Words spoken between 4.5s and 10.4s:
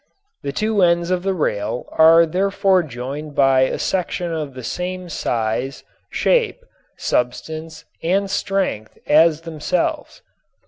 the same size, shape, substance and strength as themselves.